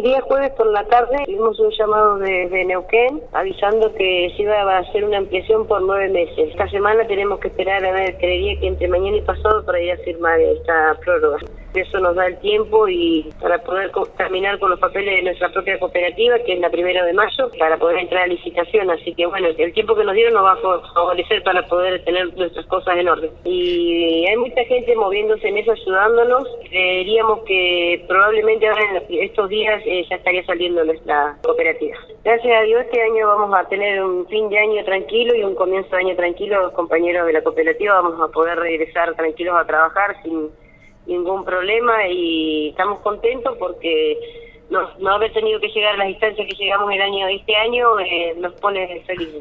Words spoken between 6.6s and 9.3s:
semana tenemos que esperar a ver, creería que entre mañana y